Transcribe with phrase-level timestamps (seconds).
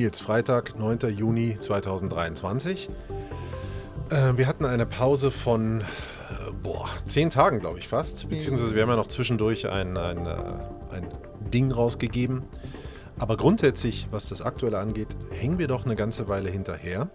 [0.00, 1.14] Nils, Freitag, 9.
[1.14, 2.88] Juni 2023.
[4.08, 5.84] Äh, wir hatten eine Pause von äh,
[6.62, 8.30] boah, zehn Tagen, glaube ich fast.
[8.30, 10.36] Beziehungsweise wir haben ja noch zwischendurch ein, ein, äh,
[10.90, 11.06] ein
[11.52, 12.44] Ding rausgegeben.
[13.18, 17.10] Aber grundsätzlich, was das Aktuelle angeht, hängen wir doch eine ganze Weile hinterher.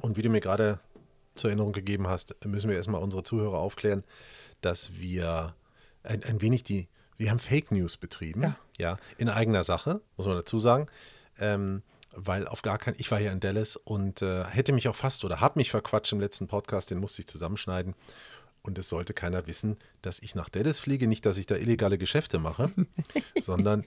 [0.00, 0.80] Und wie du mir gerade
[1.36, 4.02] zur Erinnerung gegeben hast, müssen wir erstmal unsere Zuhörer aufklären,
[4.62, 5.54] dass wir
[6.02, 8.42] ein, ein wenig die, wir haben Fake News betrieben.
[8.42, 8.56] Ja.
[8.78, 10.88] ja in eigener Sache, muss man dazu sagen.
[11.38, 11.82] Ähm,
[12.16, 15.24] weil auf gar keinen, ich war hier in Dallas und äh, hätte mich auch fast
[15.24, 17.94] oder habe mich verquatscht im letzten Podcast, den musste ich zusammenschneiden.
[18.62, 21.98] Und es sollte keiner wissen, dass ich nach Dallas fliege, nicht, dass ich da illegale
[21.98, 22.70] Geschäfte mache,
[23.42, 23.84] sondern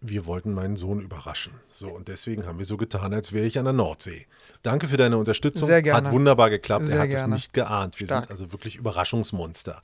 [0.00, 1.52] wir wollten meinen Sohn überraschen.
[1.70, 4.26] So, und deswegen haben wir so getan, als wäre ich an der Nordsee.
[4.62, 5.66] Danke für deine Unterstützung.
[5.66, 6.08] Sehr gerne.
[6.08, 6.86] Hat wunderbar geklappt.
[6.86, 7.34] Sehr er hat es gerne.
[7.34, 7.98] nicht geahnt.
[8.00, 8.24] Wir Stark.
[8.24, 9.82] sind also wirklich Überraschungsmonster.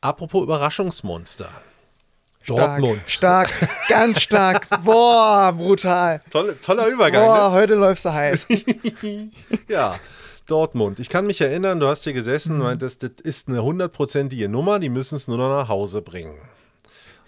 [0.00, 1.50] Apropos Überraschungsmonster.
[2.44, 3.00] Stark, Dortmund.
[3.06, 3.50] Stark,
[3.88, 4.68] ganz stark.
[4.84, 6.20] Boah, brutal.
[6.30, 7.24] Tolle, toller Übergang.
[7.24, 7.54] Boah, Ne?
[7.56, 8.46] heute läufst du heiß.
[9.68, 9.98] Ja,
[10.46, 11.00] Dortmund.
[11.00, 12.60] Ich kann mich erinnern, du hast hier gesessen Mhm.
[12.60, 16.36] und meintest, das ist eine hundertprozentige Nummer, die müssen es nur noch nach Hause bringen.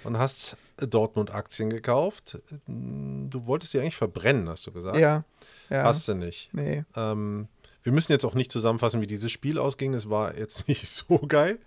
[0.04, 2.38] Und hast Dortmund-Aktien gekauft.
[2.68, 4.98] Du wolltest sie eigentlich verbrennen, hast du gesagt.
[4.98, 5.24] Ja.
[5.70, 5.82] ja.
[5.84, 6.50] Hast du nicht.
[6.52, 6.84] Nee.
[6.94, 7.48] Ähm,
[7.82, 9.92] wir müssen jetzt auch nicht zusammenfassen, wie dieses Spiel ausging.
[9.92, 11.58] Das war jetzt nicht so geil.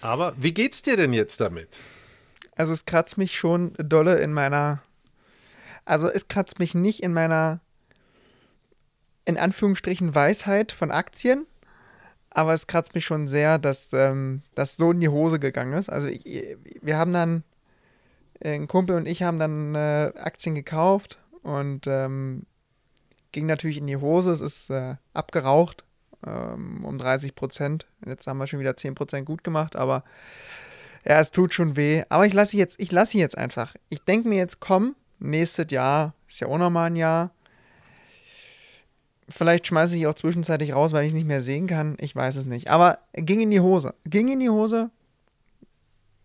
[0.00, 1.78] Aber wie geht's dir denn jetzt damit?
[2.58, 4.82] Also es kratzt mich schon dolle in meiner.
[5.84, 7.60] Also es kratzt mich nicht in meiner
[9.24, 11.46] in Anführungsstrichen Weisheit von Aktien,
[12.30, 15.88] aber es kratzt mich schon sehr, dass ähm, das so in die Hose gegangen ist.
[15.88, 16.24] Also ich,
[16.82, 17.44] wir haben dann,
[18.40, 22.44] äh, ein Kumpel und ich haben dann äh, Aktien gekauft und ähm,
[23.30, 24.32] ging natürlich in die Hose.
[24.32, 25.84] Es ist äh, abgeraucht
[26.26, 27.86] ähm, um 30 Prozent.
[28.04, 30.02] Jetzt haben wir schon wieder 10 Prozent gut gemacht, aber
[31.08, 32.04] ja, es tut schon weh.
[32.10, 33.74] Aber ich lasse sie jetzt, ich lasse jetzt einfach.
[33.88, 37.32] Ich denke mir jetzt, komm, nächstes Jahr, ist ja auch nochmal ein Jahr.
[39.26, 41.96] Vielleicht schmeiße ich auch zwischenzeitlich raus, weil ich es nicht mehr sehen kann.
[41.98, 42.68] Ich weiß es nicht.
[42.68, 43.94] Aber ging in die Hose.
[44.04, 44.90] Ging in die Hose.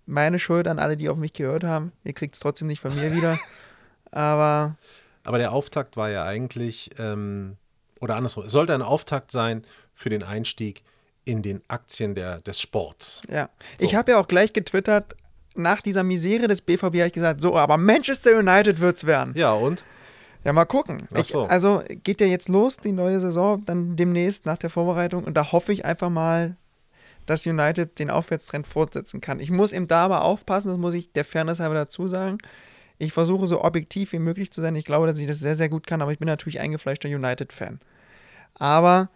[0.06, 1.94] Meine Schuld an alle, die auf mich gehört haben.
[2.04, 3.40] Ihr kriegt es trotzdem nicht von mir wieder.
[4.12, 4.76] Aber
[5.24, 7.56] Aber der Auftakt war ja eigentlich, ähm,
[8.02, 9.64] oder andersrum, es sollte ein Auftakt sein
[9.94, 10.84] für den Einstieg
[11.26, 13.22] in den Aktien der, des Sports.
[13.30, 13.50] ja.
[13.80, 13.86] So.
[13.86, 15.16] Ich habe ja auch gleich getwittert,
[15.56, 19.34] nach dieser Misere des BVB habe ich gesagt, so, aber Manchester United wird's werden.
[19.36, 19.84] Ja, und?
[20.44, 21.08] Ja, mal gucken.
[21.14, 21.44] Ach Ich, so.
[21.44, 25.24] also geht ja jetzt los, die neue Saison, dann demnächst nach der Vorbereitung.
[25.24, 26.58] Und da hoffe ich einfach mal,
[27.26, 29.40] dass United den Aufwärtstrend fortsetzen kann.
[29.40, 32.40] Ich muss eben da aber aufpassen, das muss ich der Fairness halber dazu sagen.
[32.98, 34.76] Ich versuche so objektiv wie möglich zu sein.
[34.76, 37.80] Ich glaube, dass ich das sehr, sehr gut kann, aber ich bin natürlich eingefleischter United-Fan.
[38.56, 39.10] Aber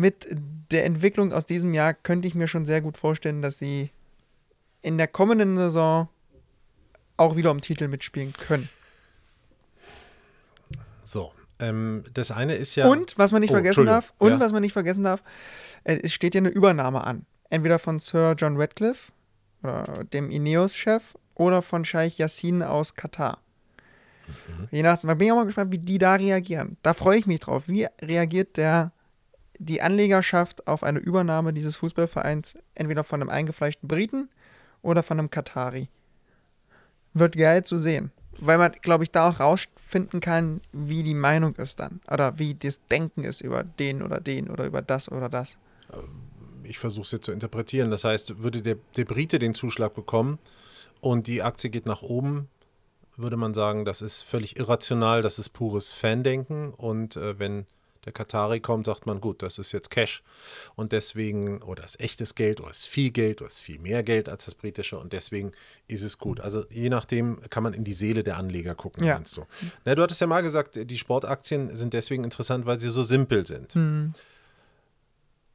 [0.00, 0.28] mit
[0.70, 3.90] der Entwicklung aus diesem Jahr könnte ich mir schon sehr gut vorstellen, dass sie
[4.82, 6.08] in der kommenden Saison
[7.16, 8.68] auch wieder um Titel mitspielen können.
[11.04, 11.32] So.
[11.58, 12.86] Ähm, das eine ist ja.
[12.86, 14.40] Und, was man nicht Oh, vergessen darf, und Ja.
[14.40, 15.22] was man nicht vergessen darf,
[15.84, 17.26] äh, es steht ja eine Übernahme an.
[17.50, 19.12] Entweder von Sir John Radcliffe,
[19.62, 23.38] oder dem Ineos-Chef, oder von Scheich Yassin aus Katar.
[24.48, 24.68] Mhm.
[24.70, 26.78] Je nachdem, da bin ich auch mal gespannt, wie die da reagieren.
[26.82, 27.68] Da freue ich mich drauf.
[27.68, 28.92] Wie reagiert der,
[29.60, 34.30] die Anlegerschaft auf eine Übernahme dieses Fußballvereins, entweder von einem eingefleischten Briten
[34.82, 35.88] oder von einem Katari?
[37.12, 38.10] Wird geil zu sehen.
[38.38, 42.00] Weil man, glaube ich, da auch rausfinden kann, wie die Meinung ist dann.
[42.10, 45.58] Oder wie das Denken ist über den oder den oder über das oder das.
[46.62, 47.90] ich versuche es jetzt zu interpretieren.
[47.90, 50.38] Das heißt, würde der, der Brite den Zuschlag bekommen
[51.00, 52.48] und die Aktie geht nach oben,
[53.16, 56.72] würde man sagen, das ist völlig irrational, das ist pures Fandenken.
[56.72, 57.66] Und äh, wenn
[58.06, 60.22] der Katari kommt, sagt man, gut, das ist jetzt Cash.
[60.74, 64.28] Und deswegen, oder ist echtes Geld, oder ist viel Geld, oder ist viel mehr Geld
[64.28, 64.98] als das britische.
[64.98, 65.52] Und deswegen
[65.86, 66.40] ist es gut.
[66.40, 69.14] Also je nachdem kann man in die Seele der Anleger gucken, Ja.
[69.16, 69.44] meinst du.
[69.84, 73.46] Na, du hattest ja mal gesagt, die Sportaktien sind deswegen interessant, weil sie so simpel
[73.46, 73.74] sind.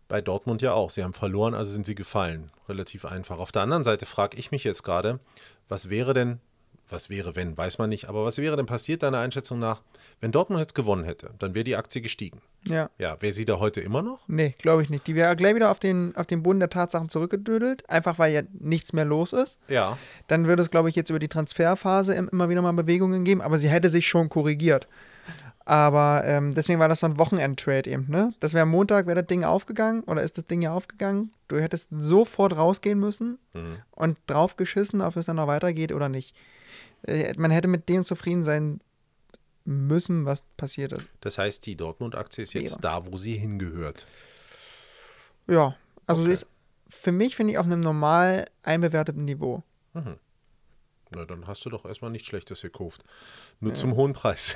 [0.08, 0.92] Bei Dortmund ja auch.
[0.92, 2.46] Sie haben verloren, also sind sie gefallen.
[2.70, 3.40] Relativ einfach.
[3.40, 5.20] Auf der anderen Seite frage ich mich jetzt gerade,
[5.68, 6.40] was wäre denn,
[6.90, 9.82] was wäre, wenn, weiß man nicht, aber was wäre denn passiert, deiner Einschätzung nach,
[10.22, 11.32] wenn Dortmund jetzt gewonnen hätte?
[11.40, 12.42] Dann wäre die Aktie gestiegen.
[12.68, 12.90] Ja.
[12.98, 14.28] Ja, wäre sie da heute immer noch?
[14.28, 15.06] Nee, glaube ich nicht.
[15.08, 18.42] Die wäre gleich wieder auf den, auf den Boden der Tatsachen zurückgedödelt, einfach weil ja
[18.60, 19.58] nichts mehr los ist.
[19.68, 19.98] Ja.
[20.28, 23.42] Dann würde es, glaube ich, jetzt über die Transferphase im- immer wieder mal Bewegungen geben,
[23.42, 24.88] aber sie hätte sich schon korrigiert.
[25.68, 28.34] Aber ähm, deswegen war das so ein Wochenend-Trade eben, ne?
[28.40, 31.32] Das wäre Montag, wäre das Ding aufgegangen oder ist das Ding ja aufgegangen.
[31.48, 33.78] Du hättest sofort rausgehen müssen Mhm.
[33.92, 36.36] und drauf geschissen, ob es dann noch weitergeht oder nicht.
[37.08, 38.80] Äh, man hätte mit dem zufrieden sein
[39.66, 41.08] müssen, was passiert ist.
[41.22, 42.82] Das heißt, die Dortmund-Aktie ist jetzt Wäre.
[42.82, 44.06] da, wo sie hingehört.
[45.48, 45.76] Ja,
[46.06, 46.30] also Okay.
[46.30, 46.48] sie ist
[46.88, 49.64] für mich, finde ich, auf einem normal einbewerteten Niveau.
[49.94, 53.04] Na, dann hast du doch erstmal nichts Schlechtes gekauft.
[53.60, 54.56] Nur zum hohen Preis.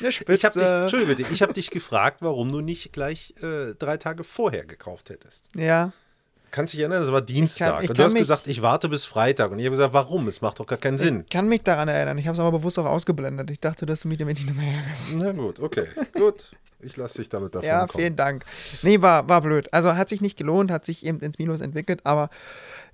[0.00, 3.96] Eine Ich habe dich, bitte, ich habe dich gefragt, warum du nicht gleich äh, drei
[3.96, 5.46] Tage vorher gekauft hättest.
[5.54, 5.92] Ja.
[6.52, 7.82] Kannst dich erinnern, das war Dienstag.
[7.82, 9.50] ich und du kann hast gesagt, ich warte bis Freitag.
[9.50, 10.28] Und ich habe gesagt, warum?
[10.28, 11.22] Es macht doch gar keinen Sinn.
[11.24, 12.16] Ich kann mich daran erinnern.
[12.18, 13.50] Ich habe es aber bewusst auch ausgeblendet.
[13.50, 15.10] Ich dachte, dass du mich damit nicht mehr ärgerst.
[15.14, 15.86] Na gut, okay.
[16.12, 16.50] gut.
[16.80, 18.02] Ich lasse dich damit davon Ja, kommen.
[18.02, 18.44] vielen Dank.
[18.82, 19.72] Nee, war, war blöd.
[19.72, 22.28] Also hat sich nicht gelohnt, hat sich eben ins Minus entwickelt, aber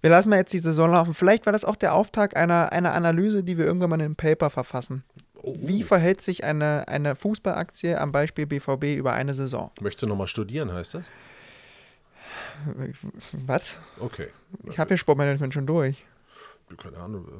[0.02, 1.14] wir lassen mal jetzt die Saison laufen.
[1.14, 4.16] Vielleicht war das auch der Auftakt einer, einer Analyse, die wir irgendwann mal in einem
[4.16, 5.04] Paper verfassen.
[5.42, 9.70] Oh, Wie verhält sich eine, eine Fußballaktie am Beispiel BVB über eine Saison?
[9.80, 11.04] Möchtest du nochmal studieren, heißt das?
[13.46, 13.78] Was?
[14.00, 14.28] Okay.
[14.68, 16.04] Ich habe ja Sportmanagement schon durch.
[16.76, 17.26] Keine Ahnung.
[17.26, 17.30] äh,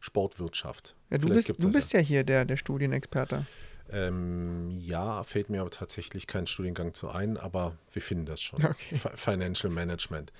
[0.00, 0.94] Sportwirtschaft.
[1.10, 3.46] Ja, du Vielleicht bist, du bist ja hier der, der Studienexperte.
[3.90, 8.64] Ähm, ja, fällt mir aber tatsächlich kein Studiengang zu ein, aber wir finden das schon.
[8.64, 8.96] Okay.
[8.96, 10.32] Fi- Financial Management.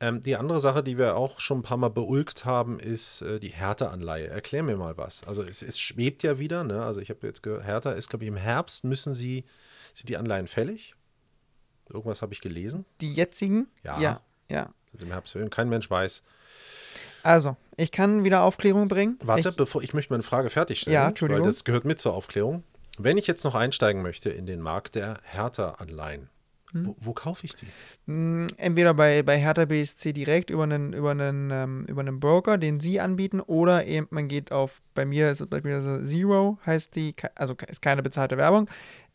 [0.00, 3.38] Ähm, die andere Sache, die wir auch schon ein paar Mal beulgt haben, ist äh,
[3.38, 4.26] die Hertha-Anleihe.
[4.28, 5.24] Erklär mir mal was.
[5.26, 6.82] Also es, es schwebt ja wieder, ne?
[6.84, 9.44] Also ich habe jetzt gehört, Hertha ist, glaube ich, im Herbst müssen sie,
[9.94, 10.94] sind die Anleihen fällig?
[11.90, 12.84] Irgendwas habe ich gelesen.
[13.00, 13.68] Die jetzigen?
[13.82, 14.00] Ja.
[14.00, 14.20] Ja.
[14.50, 14.70] ja.
[14.92, 15.36] Sind Im Herbst.
[15.50, 16.22] Kein Mensch weiß.
[17.22, 19.18] Also, ich kann wieder Aufklärung bringen.
[19.22, 20.94] Warte, Ich, bevor ich möchte meine Frage fertigstellen.
[20.94, 21.42] Ja, Entschuldigung.
[21.42, 22.64] Weil das gehört mit zur Aufklärung.
[22.98, 26.28] Wenn ich jetzt noch einsteigen möchte in den Markt der Hertha-Anleihen,
[26.72, 26.86] Hm.
[26.86, 27.66] wo, wo kaufe ich die?
[28.06, 32.58] mh, entweder bei, bei Hertha BSC direkt über einen, über, einen, ähm, über einen Broker,
[32.58, 36.94] den sie anbieten, oder eben man geht auf, bei mir ist es beispielsweise Zero, heißt
[36.94, 38.68] die, also ist keine bezahlte Werbung.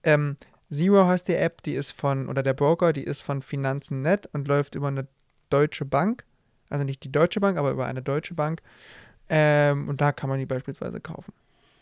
[0.04, 0.36] Ähm,
[0.76, 4.48] Zero heißt die App, die ist von, oder der Broker, die ist von Finanzen.net und
[4.48, 5.08] läuft über eine
[5.50, 6.26] deutsche Bank.
[6.70, 8.62] Also nicht die Deutsche Bank, aber über eine deutsche Bank.
[9.30, 11.34] Ähm, und da kann man die beispielsweise kaufen.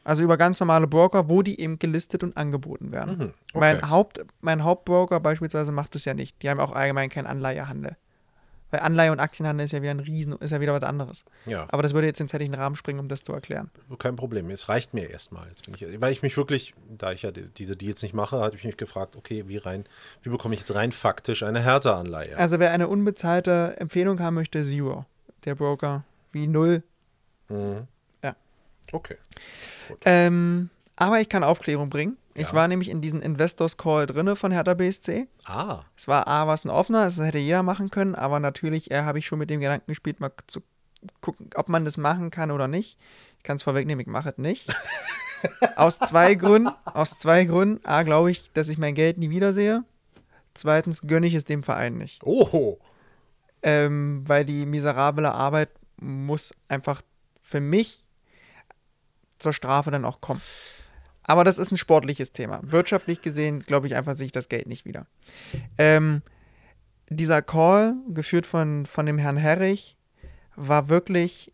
[0.03, 3.17] Also über ganz normale Broker, wo die eben gelistet und angeboten werden.
[3.17, 3.59] Mhm, okay.
[3.59, 6.41] Mein, Haupt, mein Hauptbroker beispielsweise macht das ja nicht.
[6.41, 7.95] Die haben auch allgemein keinen Anleihehandel.
[8.73, 11.25] Weil Anleihe und Aktienhandel ist ja wieder ein Riesen, ist ja wieder was anderes.
[11.45, 13.69] Ja, Aber das würde jetzt den zeitlichen Rahmen springen, um das zu erklären.
[13.99, 14.49] kein Problem.
[14.49, 15.47] Es reicht mir erstmal.
[15.49, 18.39] Jetzt bin ich, weil ich mich wirklich, da ich ja die- diese Deals nicht mache,
[18.41, 19.85] hatte ich mich gefragt, okay, wie rein,
[20.23, 22.35] wie bekomme ich jetzt rein faktisch eine Hertha-Anleihe?
[22.35, 25.05] Also wer eine unbezahlte Empfehlung haben möchte, Zero.
[25.45, 26.81] Der Broker wie null.
[27.49, 27.87] Mhm.
[28.23, 28.35] Ja.
[28.91, 29.17] Okay.
[30.05, 32.17] Ähm, aber ich kann Aufklärung bringen.
[32.35, 32.53] Ich Ja.
[32.53, 35.27] war nämlich in diesem Investors Call drinne von Hertha BSC.
[35.45, 39.03] Ah, Es war A, was ein offener, das hätte jeder machen können, aber natürlich äh,
[39.03, 40.61] habe ich schon mit dem Gedanken gespielt, mal zu
[41.21, 42.97] gucken, ob man das machen kann oder nicht.
[43.37, 44.73] Ich kann es vorwegnehmen, ich mache es nicht.
[45.75, 46.71] aus zwei Gründen.
[46.85, 47.85] Aus zwei Gründen.
[47.85, 49.83] A, glaube ich, dass ich mein Geld nie wiedersehe.
[50.55, 52.21] Zweitens gönne ich es dem Verein nicht.
[52.23, 52.79] oh,
[53.61, 57.01] Ähm, weil die miserable Arbeit muss einfach
[57.41, 58.03] für mich
[59.39, 60.41] zur Strafe dann auch kommen.
[61.23, 62.59] Aber das ist ein sportliches Thema.
[62.63, 65.07] Wirtschaftlich gesehen, glaube ich, einfach sehe ich das Geld nicht wieder.
[65.77, 66.21] Ähm,
[67.09, 69.97] dieser Call, geführt von, von dem Herrn Herrich,
[70.55, 71.51] war wirklich,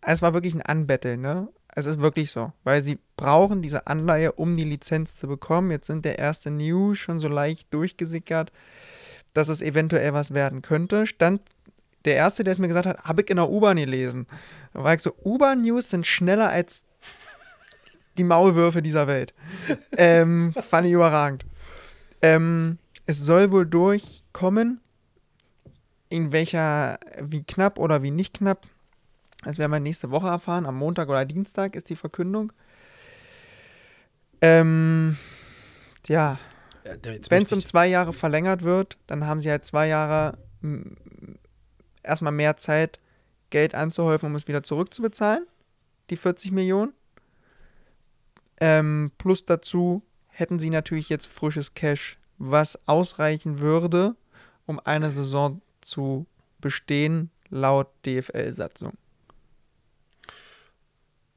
[0.00, 1.48] es war wirklich ein Anbetteln, ne?
[1.76, 5.72] Es ist wirklich so, weil sie brauchen diese Anleihe, um die Lizenz zu bekommen.
[5.72, 8.52] Jetzt sind der erste News schon so leicht durchgesickert,
[9.32, 11.04] dass es eventuell was werden könnte.
[11.04, 11.40] Stand
[12.04, 14.26] der erste, der es mir gesagt hat, habe ich in der U-Bahn gelesen.
[14.72, 16.84] Da war ich so, U-Bahn-News sind schneller als
[18.16, 19.34] die Maulwürfe dieser Welt.
[19.96, 21.46] ähm, fand ich überragend.
[22.22, 24.80] Ähm, es soll wohl durchkommen,
[26.08, 28.66] in welcher, wie knapp oder wie nicht knapp.
[29.44, 30.64] Das werden wir nächste Woche erfahren.
[30.64, 32.52] Am Montag oder Dienstag ist die Verkündung.
[34.40, 35.16] Ähm,
[36.06, 36.38] ja,
[36.84, 36.92] Ja,
[37.30, 40.38] wenn es um zwei Jahre verlängert wird, dann haben sie halt zwei Jahre
[42.02, 43.00] erstmal mehr Zeit,
[43.50, 45.46] Geld anzuhäufen, um es wieder zurückzubezahlen,
[46.10, 46.92] die 40 Millionen.
[48.60, 54.16] Ähm, plus dazu hätten sie natürlich jetzt frisches Cash, was ausreichen würde,
[54.66, 56.26] um eine Saison zu
[56.60, 58.92] bestehen, laut DFL-Satzung.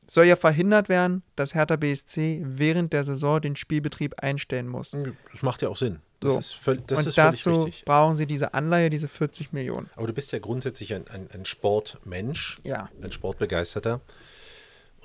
[0.09, 4.91] Soll ja verhindert werden, dass Hertha BSC während der Saison den Spielbetrieb einstellen muss.
[5.33, 6.00] Das macht ja auch Sinn.
[6.21, 6.39] Das So.
[6.39, 7.86] ist, völ das und ist völlig dazu richtig.
[7.86, 9.89] brauchen sie diese Anleihe, diese 40 Millionen.
[9.97, 12.89] Aber du bist ja grundsätzlich ein, ein, ein Sportmensch, Ja.
[13.03, 14.00] ein Sportbegeisterter.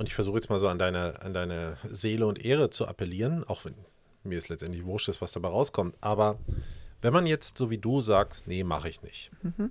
[0.03, 3.45] Und ich versuche jetzt mal so an deine, an deine Seele und Ehre zu appellieren,
[3.45, 3.77] auch wenn
[4.25, 5.95] mir es letztendlich wurscht ist, was dabei rauskommt.
[6.01, 6.41] Aber
[7.03, 9.31] wenn man jetzt so wie du sagt, nee, mache ich nicht.
[9.45, 9.71] Mhm.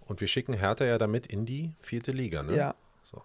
[0.00, 2.54] Und wir schicken Hertha ja damit in die vierte Liga, ne?
[2.54, 2.74] Ja.
[3.02, 3.22] So.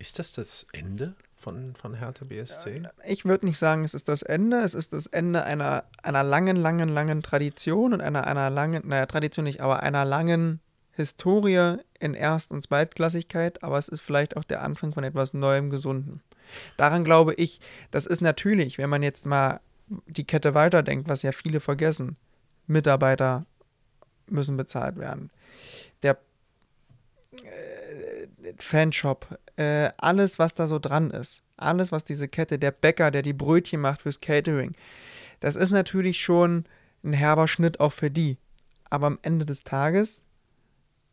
[0.00, 2.82] Ist das das Ende von, von Hertha BSC?
[3.06, 4.58] Ich würde nicht sagen, es ist das Ende.
[4.58, 9.06] Es ist das Ende einer, einer langen, langen, langen Tradition und einer, einer langen, naja,
[9.06, 10.58] Tradition nicht, aber einer langen
[10.96, 13.62] Historie in Erst- und Zweitklassigkeit.
[13.62, 16.22] Aber es ist vielleicht auch der Anfang von etwas Neuem, Gesunden.
[16.76, 17.60] Daran glaube ich,
[17.90, 19.60] das ist natürlich, wenn man jetzt mal
[20.06, 22.16] die Kette weiterdenkt, was ja viele vergessen.
[22.66, 23.46] Mitarbeiter
[24.28, 25.30] müssen bezahlt werden.
[26.02, 26.18] Der,
[27.44, 33.10] äh, Fanshop, äh, alles, was da so dran ist, alles, was diese Kette, der Bäcker,
[33.10, 34.74] der die Brötchen macht fürs Catering,
[35.40, 36.64] das ist natürlich schon
[37.04, 38.38] ein herber Schnitt auch für die.
[38.90, 40.25] Aber am Ende des Tages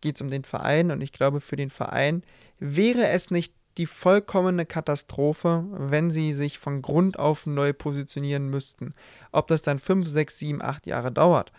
[0.03, 2.23] geht es um den Verein und ich glaube, für den Verein
[2.59, 8.93] wäre es nicht die vollkommene Katastrophe, wenn sie sich von Grund auf neu positionieren müssten.
[9.31, 11.51] Ob das dann 5, 6, 7, 8 Jahre dauert,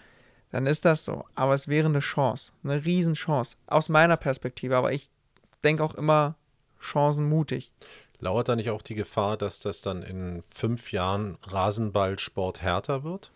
[0.51, 1.25] dann ist das so.
[1.35, 3.57] Aber es wäre eine Chance, eine Riesenchance.
[3.67, 4.77] Aus meiner Perspektive.
[4.77, 5.09] Aber ich
[5.65, 6.37] denke auch immer
[6.79, 7.73] chancenmutig.
[8.21, 13.33] Lauert da nicht auch die Gefahr, dass das dann in fünf Jahren Rasenballsport härter wird?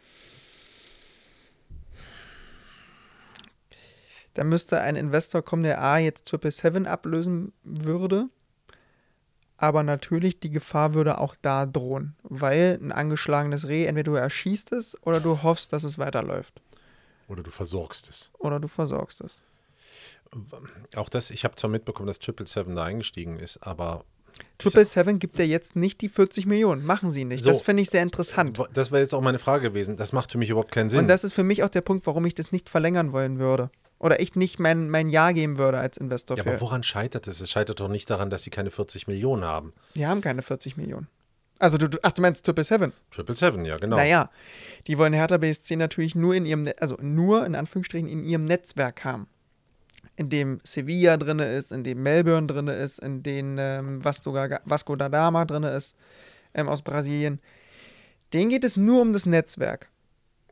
[4.38, 8.28] Da müsste ein Investor kommen, der A jetzt Triple Seven ablösen würde.
[9.56, 12.14] Aber natürlich, die Gefahr würde auch da drohen.
[12.22, 16.62] Weil ein angeschlagenes Reh, entweder du erschießt es oder du hoffst, dass es weiterläuft.
[17.26, 18.30] Oder du versorgst es.
[18.38, 19.42] Oder du versorgst es.
[20.94, 24.04] Auch das, ich habe zwar mitbekommen, dass Triple Seven da eingestiegen ist, aber
[24.58, 26.86] Triple Seven gibt ja jetzt nicht die 40 Millionen.
[26.86, 27.42] Machen sie nicht.
[27.42, 27.50] So.
[27.50, 28.56] das finde ich sehr interessant.
[28.72, 29.96] das wäre jetzt auch meine Frage gewesen.
[29.96, 31.00] Das macht für mich überhaupt keinen Sinn.
[31.00, 33.72] Und das ist für mich auch der Punkt, warum ich das nicht verlängern wollen würde.
[33.98, 36.36] Oder ich nicht mein, mein Ja geben würde als Investor.
[36.36, 36.50] ja, für.
[36.50, 37.40] aber woran scheitert es?
[37.40, 39.72] Es scheitert doch nicht daran, dass sie keine 40 Millionen haben.
[39.96, 41.08] Die haben keine 40 Millionen.
[41.58, 42.92] Also du, du ach, du meinst Triple Seven?
[43.10, 43.96] Triple Seven, ja, genau.
[43.96, 44.30] Naja,
[44.86, 48.44] die wollen Hertha BSC natürlich nur in ihrem, Ne- also nur in Anführungsstrichen in ihrem
[48.44, 49.26] Netzwerk haben.
[50.14, 54.60] In dem Sevilla drin ist, in dem Melbourne drin ist, in dem ähm, Vasco, da,
[54.64, 55.96] Vasco da Gama drin ist,
[56.54, 57.40] ähm, aus Brasilien.
[58.32, 59.88] Denen geht es nur um das Netzwerk.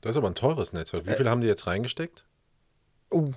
[0.00, 1.06] Das ist aber ein teures Netzwerk.
[1.06, 2.24] Wie Äh, viel haben die jetzt reingesteckt?
[3.10, 3.30] Oh,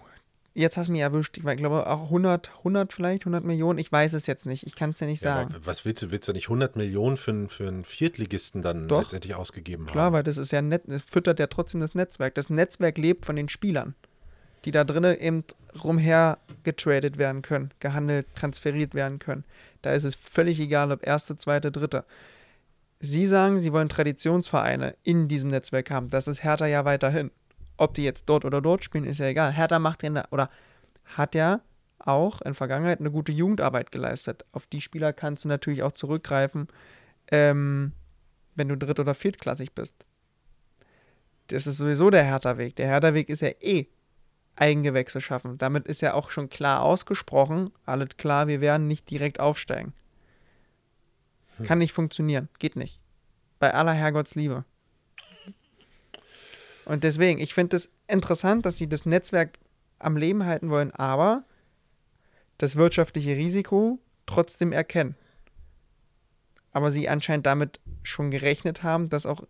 [0.54, 1.38] jetzt hast du mich erwischt.
[1.38, 3.80] Ich glaube auch 100, 100 vielleicht, 100 Millionen.
[3.80, 4.66] Ich weiß es jetzt nicht.
[4.66, 5.56] Ich kann es dir nicht Ja, sagen.
[5.64, 6.12] was willst du?
[6.12, 9.02] Willst du nicht 100 Millionen für, einen- für einen Viertligisten dann Doch.
[9.02, 10.14] letztendlich ausgegeben Klar, haben?
[10.14, 12.36] weil das ist ja nett, es füttert ja trotzdem das Netzwerk.
[12.36, 13.96] Das Netzwerk lebt von den Spielern,
[14.66, 15.44] die da drinnen eben
[15.84, 19.44] rumher getradet werden können, gehandelt, transferiert werden können.
[19.82, 22.04] Da ist es völlig egal, ob erste, zweite, dritte.
[23.00, 26.10] Sie sagen, sie wollen Traditionsvereine in diesem Netzwerk haben.
[26.10, 27.32] Das ist Hertha ja weiterhin.
[27.80, 29.54] Ob die jetzt dort oder dort spielen, ist ja egal.
[29.54, 30.50] Hertha macht ja oder
[31.06, 31.62] hat ja
[31.98, 34.46] auch in Vergangenheit eine gute Jugendarbeit geleistet.
[34.52, 36.68] Auf die Spieler kannst du natürlich auch zurückgreifen,
[37.32, 37.94] ähm,
[38.56, 39.96] wenn du dritt- oder viertklassig bist.
[41.48, 42.76] Das ist sowieso der Hertha-Weg.
[42.76, 43.88] Der Hertha-Weg ist ja eh
[44.58, 45.58] Eigengewächse schaffen.
[45.58, 49.94] Damit ist ja auch schon klar ausgesprochen, alles klar, wir werden nicht direkt aufsteigen.
[51.64, 52.50] Kann nicht funktionieren.
[52.60, 53.00] Geht nicht.
[53.60, 54.66] Bei aller Herrgottsliebe.
[56.90, 59.60] Und deswegen, ich finde es interessant, dass sie das Netzwerk
[60.00, 61.44] am Leben halten wollen, aber
[62.58, 65.16] das wirtschaftliche Risiko trotzdem erkennen.
[66.72, 69.44] Aber sie anscheinend damit schon gerechnet haben, dass auch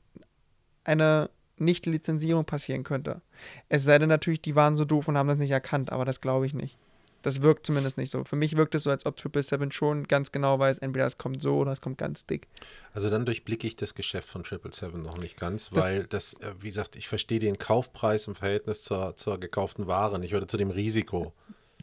[0.84, 3.22] eine Nicht-Lizenzierung passieren könnte.
[3.69, 6.19] Es sei denn natürlich, die waren so doof und haben das nicht erkannt, aber das
[6.19, 6.77] glaube ich nicht.
[7.21, 8.23] Das wirkt zumindest nicht so.
[8.23, 11.17] Für mich wirkt es so, als ob Triple Seven schon ganz genau weiß, entweder es
[11.17, 12.47] kommt so oder es kommt ganz dick.
[12.93, 16.33] Also dann durchblicke ich das Geschäft von Triple Seven noch nicht ganz, Das- weil das,
[16.35, 20.47] äh, wie gesagt, ich verstehe den Kaufpreis im Verhältnis zur, zur gekauften Ware nicht oder
[20.47, 21.33] zu dem Risiko.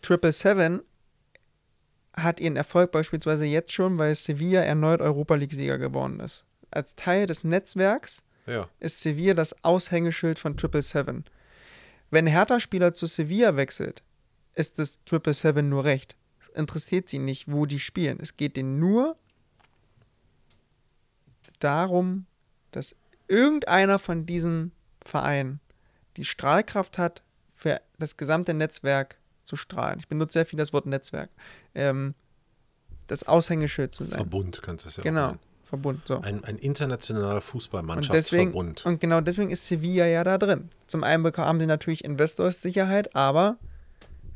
[0.01, 0.81] Triple Seven
[2.15, 6.45] hat ihren Erfolg beispielsweise jetzt schon, weil Sevilla erneut Europa League-Sieger geworden ist.
[6.71, 8.69] Als Teil des Netzwerks Ja.
[8.81, 11.25] ist Sevilla das Aushängeschild von Triple Seven.
[12.11, 14.03] Wenn Hertha-Spieler zu Sevilla wechselt,
[14.57, 16.17] ist es Triple Seven nur recht.
[16.41, 18.19] Es interessiert sie nicht, wo die spielen.
[18.21, 19.17] Es geht ihnen nur
[21.61, 22.27] darum,
[22.73, 22.97] dass
[23.29, 24.73] irgendeiner von diesen
[25.03, 25.61] Vereinen
[26.17, 27.23] die Strahlkraft hat,
[27.55, 29.99] für das gesamte Netzwerk zu strahlen.
[29.99, 31.31] Ich benutze sehr viel das Wort Netzwerk.
[31.75, 32.15] Ähm,
[33.07, 34.19] das Aushängeschild zu sein.
[34.19, 35.39] Verbund kannst du es ja auch genau, nennen.
[35.65, 36.03] Verbund.
[36.07, 36.21] So.
[36.21, 38.87] Ein, ein internationaler Und deswegen, Fußballmannschaftsverbund.
[38.87, 40.71] und genau deswegen ist Sevilla ja da drin.
[40.87, 43.59] Zum einen haben sie natürlich Investorssicherheit, aber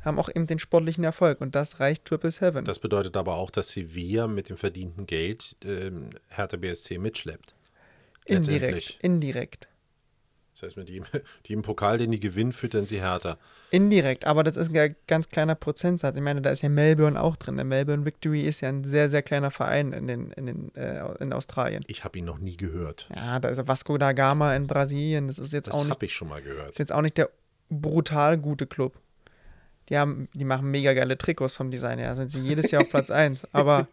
[0.03, 2.65] haben auch eben den sportlichen Erfolg und das reicht Triple Seven.
[2.65, 7.53] Das bedeutet aber auch, dass Sevilla mit dem verdienten Geld ähm, Hertha BSC mitschleppt.
[8.25, 8.97] indirekt.
[9.01, 9.67] Indirekt.
[10.53, 11.05] Das heißt, mit jedem,
[11.45, 13.37] jedem Pokal, den die gewinnen, füttern sie Hertha.
[13.71, 16.15] Indirekt, aber das ist ein ganz kleiner Prozentsatz.
[16.15, 17.55] Ich meine, da ist ja Melbourne auch drin.
[17.55, 21.03] Der Melbourne Victory ist ja ein sehr, sehr kleiner Verein in, den, in, den, äh,
[21.19, 21.83] in Australien.
[21.87, 23.07] Ich habe ihn noch nie gehört.
[23.15, 25.27] Ja, da ist Vasco da Gama in Brasilien.
[25.27, 26.71] Das ist jetzt Das auch nicht habe ich schon mal gehört.
[26.71, 27.29] Ist jetzt auch nicht der
[27.69, 28.99] brutal gute Club.
[29.89, 32.15] Die, haben, die machen mega geile Trikots vom Design her.
[32.15, 33.47] Sind sie jedes Jahr auf Platz 1.
[33.53, 33.87] Aber,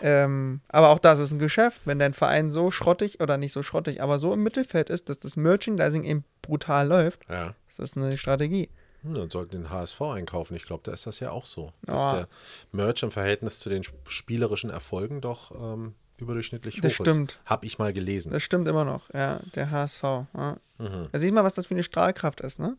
[0.00, 1.82] ähm, aber auch das ist ein Geschäft.
[1.84, 5.18] Wenn dein Verein so schrottig oder nicht so schrottig, aber so im Mittelfeld ist, dass
[5.18, 7.54] das Merchandising eben brutal läuft, Ja.
[7.68, 8.68] das ist eine Strategie.
[9.02, 10.56] Hm, dann sollten den HSV einkaufen.
[10.56, 11.72] Ich glaube, da ist das ja auch so.
[11.82, 12.12] Dass Ja.
[12.14, 12.28] der
[12.72, 17.32] Merch im Verhältnis zu den sp- spielerischen Erfolgen doch ähm, überdurchschnittlich Das hoch stimmt.
[17.32, 17.40] ist.
[17.46, 18.32] Habe ich mal gelesen.
[18.32, 20.02] Das stimmt immer noch, ja, der HSV.
[20.02, 20.56] Ja.
[20.78, 21.08] Mhm.
[21.10, 22.76] Da siehst du mal, was das für eine Strahlkraft ist, ne?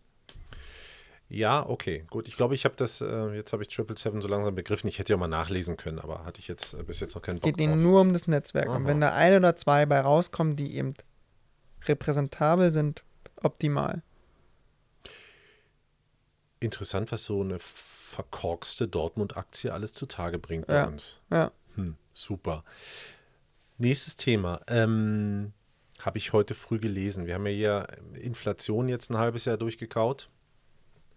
[1.34, 2.28] Ja, okay, gut.
[2.28, 4.88] Ich glaube, ich habe das, äh, jetzt habe ich Triple Seven so langsam begriffen.
[4.88, 7.40] Ich hätte ja mal nachlesen können, aber hatte ich jetzt äh, bis jetzt noch keinen
[7.40, 7.74] Bock Geht drauf.
[7.74, 8.68] ihnen nur um das Netzwerk.
[8.70, 8.86] Und Aha.
[8.86, 10.94] wenn da ein oder zwei bei rauskommen, die eben
[11.86, 13.04] repräsentabel sind,
[13.42, 14.04] optimal.
[16.60, 20.86] Interessant, was so eine verkorkste Dortmund-Aktie alles zutage bringt bei Ja.
[20.88, 21.20] uns.
[21.32, 21.52] Ja.
[21.76, 22.64] Hm, super.
[23.80, 24.62] Nächstes Thema.
[24.68, 25.52] Ähm,
[26.00, 27.26] habe ich heute früh gelesen.
[27.26, 27.88] Wir haben ja hier
[28.22, 30.30] Inflation jetzt ein halbes Jahr durchgekaut.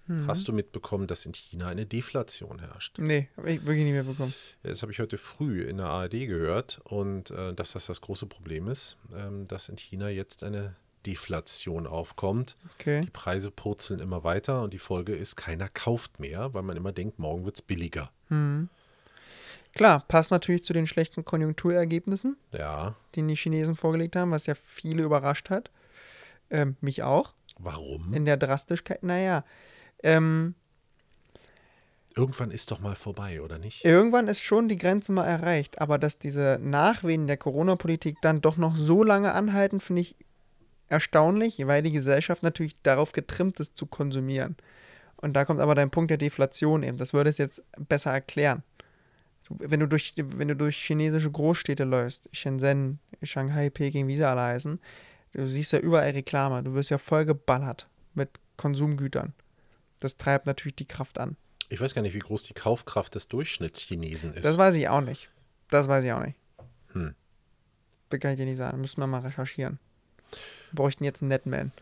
[0.06, 0.26] Mhm.
[0.26, 2.98] Hast du mitbekommen, dass in China eine Deflation herrscht?
[2.98, 4.32] Nee, habe ich wirklich nicht mehr bekommen.
[4.62, 8.26] Das habe ich heute früh in der ARD gehört und äh, dass das das große
[8.26, 12.56] Problem ist, ähm, dass in China jetzt eine Deflation aufkommt.
[12.78, 13.02] Okay.
[13.02, 16.92] Die Preise purzeln immer weiter und die Folge ist, keiner kauft mehr, weil man immer
[16.92, 18.10] denkt, morgen wird es billiger.
[18.28, 18.68] Mhm.
[19.74, 24.54] Klar, passt natürlich zu den schlechten Konjunkturergebnissen, Ja, die die Chinesen vorgelegt haben, was ja
[24.54, 25.70] viele überrascht hat.
[26.48, 27.34] Ähm, mich auch.
[27.58, 28.14] warum?
[28.14, 29.02] In der Drastigkeit.
[29.02, 29.44] Naja,
[30.06, 30.54] ähm,
[32.16, 33.84] Irgendwann ist doch mal vorbei, oder nicht?
[33.84, 35.82] irgendwann ist schon die Grenze mal erreicht.
[35.82, 40.16] Aber dass diese Nachwehen der Corona-Politik dann doch noch so lange anhalten, finde ich
[40.88, 44.56] erstaunlich, weil die Gesellschaft natürlich darauf getrimmt ist, zu konsumieren.
[45.16, 46.96] Und da kommt aber dein Punkt der Deflation eben.
[46.96, 48.62] Das würde es jetzt besser erklären.
[49.50, 54.40] Wenn, du durch, wenn du durch chinesische Großstädte läufst, Shenzhen, Shanghai, Peking, wie sie alle
[54.40, 54.80] heißen,
[55.32, 56.62] du siehst ja überall Reklame.
[56.62, 59.34] Du wirst ja voll geballert mit Konsumgütern.
[59.98, 61.36] Das treibt natürlich die Kraft an.
[61.68, 64.44] Ich weiß gar nicht, wie groß die Kaufkraft des Durchschnittschinesen ist.
[64.44, 65.30] Das weiß ich auch nicht.
[65.68, 66.36] Das weiß ich auch nicht.
[66.92, 67.14] Hm.
[68.10, 68.80] Das kann ich dir nicht sagen.
[68.80, 69.78] Müssen wir mal recherchieren.
[70.70, 71.72] Wir bräuchten jetzt einen Netman.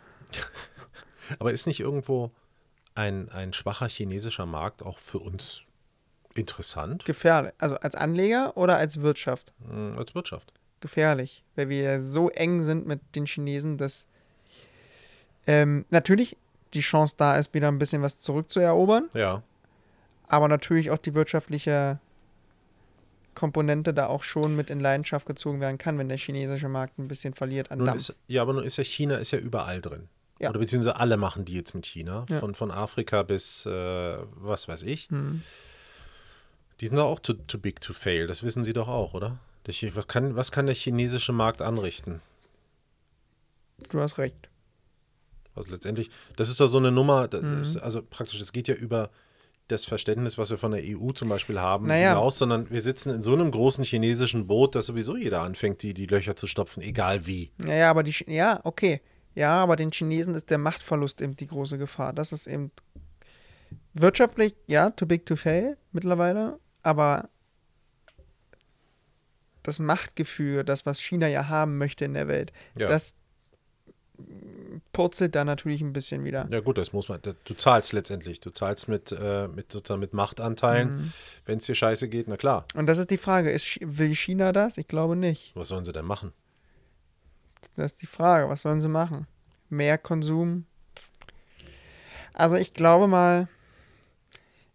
[1.39, 2.31] Aber ist nicht irgendwo
[2.95, 5.63] ein, ein schwacher chinesischer Markt auch für uns
[6.35, 7.53] interessant Gefährlich.
[7.59, 9.53] Also als Anleger oder als Wirtschaft?
[9.69, 10.53] Hm, als Wirtschaft?
[10.81, 11.45] Gefährlich.
[11.57, 14.07] Weil wir so eng sind mit den Chinesen, dass
[15.47, 16.37] ähm, natürlich
[16.75, 19.09] die Chance da ist, wieder ein bisschen was zurückzuerobern.
[19.15, 19.43] Ja.
[20.27, 21.99] Aber natürlich auch die wirtschaftliche
[23.35, 27.09] Komponente da auch schon mit in Leidenschaft gezogen werden kann, wenn der chinesische Markt ein
[27.09, 28.09] bisschen verliert an Nun Dampf.
[28.09, 30.09] ist, ja, aber nun ist ja China ist ja überall drin.
[30.41, 30.51] Ja.
[30.51, 32.27] Oder beziehungsweise alle machen die jetzt mit China.
[32.29, 32.39] Ja.
[32.39, 35.09] Von, von Afrika bis äh, was weiß ich.
[35.11, 35.43] Hm.
[36.81, 38.27] Die sind doch auch too, too big to fail.
[38.27, 39.39] Das wissen sie doch auch, oder?
[39.67, 42.21] Was kann, was kann der chinesische Markt anrichten?
[43.91, 44.49] Du hast recht.
[45.55, 47.61] Also letztendlich, das ist doch so eine Nummer, Mhm.
[47.63, 49.11] ist, also praktisch, das geht ja über
[49.69, 52.11] das Verständnis, was wir von der EU zum Beispiel haben, Naja.
[52.11, 55.95] hinaus, sondern wir sitzen in so einem großen chinesischen Boot, dass sowieso jeder anfängt, die,
[55.95, 57.51] die Löcher zu stopfen, egal wie.
[57.65, 59.01] Ja, ja, aber die, Ch- ja, okay.
[59.35, 62.13] Ja, aber den Chinesen ist der Machtverlust eben die große Gefahr.
[62.13, 62.71] Das ist eben
[63.95, 67.31] wirtschaftlich, ja, too big to fail mittlerweile, aber
[69.63, 72.87] das Machtgefühl, das, was China ja haben möchte in der Welt, Ja.
[72.89, 73.15] das
[74.93, 76.47] purzelt da natürlich ein bisschen wieder.
[76.51, 77.21] Ja gut, das muss man.
[77.23, 78.41] das- Du zahlst letztendlich.
[78.41, 80.97] Du zahlst mit, äh, mit, sozusagen mit Machtanteilen.
[80.97, 81.13] Mhm.
[81.47, 82.67] Wenn es dir scheiße geht, na klar.
[82.75, 84.79] Und das ist die Frage, ist, will China das?
[84.79, 85.53] Ich glaube nicht.
[85.55, 86.33] Was sollen sie denn machen?
[87.77, 89.27] Das ist die Frage, was sollen sie machen?
[89.69, 90.67] Mehr Konsum?
[92.33, 93.49] Also ich glaube mal,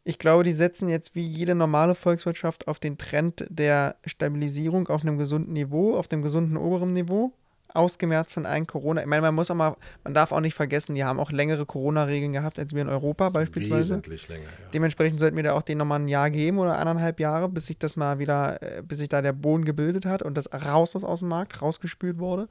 [0.03, 5.01] ich glaube, die setzen jetzt wie jede normale Volkswirtschaft auf den Trend der Stabilisierung auf
[5.03, 7.33] einem gesunden Niveau, auf dem gesunden oberen Niveau,
[7.73, 9.01] ausgemerzt von allen Corona.
[9.01, 11.65] Ich meine, man muss auch mal, man darf auch nicht vergessen, die haben auch längere
[11.65, 13.95] Corona-Regeln gehabt als wir in Europa beispielsweise.
[13.95, 14.69] Wesentlich länger, ja.
[14.73, 17.77] Dementsprechend sollten wir da auch denen nochmal ein Jahr geben oder anderthalb Jahre, bis sich
[17.77, 21.03] das mal wieder, äh, bis sich da der Boden gebildet hat und das raus ist
[21.03, 22.49] aus dem Markt, rausgespült wurde.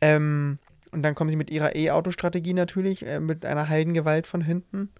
[0.00, 0.58] Ähm,
[0.92, 4.90] und dann kommen sie mit ihrer E-Auto-Strategie natürlich, äh, mit einer Heidengewalt von hinten.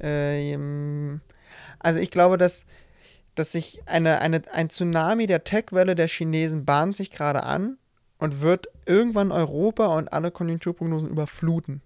[0.00, 1.20] Ähm,
[1.78, 2.66] also ich glaube, dass,
[3.36, 7.78] dass sich eine, eine, ein Tsunami der Tech-Welle der Chinesen bahnt sich gerade an
[8.18, 11.82] und wird irgendwann Europa und alle Konjunkturprognosen überfluten.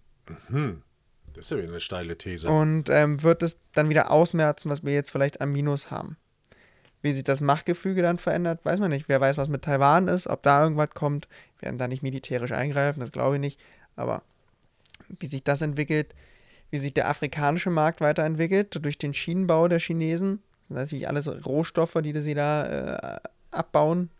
[0.48, 0.82] Hm.
[1.34, 2.48] Das ist ja wieder eine steile These.
[2.48, 6.16] Und ähm, wird es dann wieder ausmerzen, was wir jetzt vielleicht am Minus haben.
[7.02, 9.08] Wie sich das Machtgefüge dann verändert, weiß man nicht.
[9.08, 11.28] Wer weiß, was mit Taiwan ist, ob da irgendwas kommt.
[11.58, 13.60] Wir werden da nicht militärisch eingreifen, das glaube ich nicht.
[13.96, 14.22] Aber
[15.18, 16.14] wie sich das entwickelt,
[16.70, 21.46] wie sich der afrikanische Markt weiterentwickelt, durch den Schienenbau der Chinesen, das sind natürlich alles
[21.46, 24.10] Rohstoffe, die sie da äh, abbauen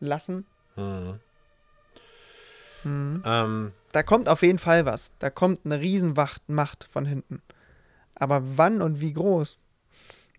[0.00, 0.46] lassen.
[0.76, 1.20] Hm.
[2.84, 3.22] Hm.
[3.24, 5.12] Ähm, Da kommt auf jeden Fall was.
[5.18, 7.42] Da kommt eine Riesenwacht Macht von hinten.
[8.14, 9.58] Aber wann und wie groß?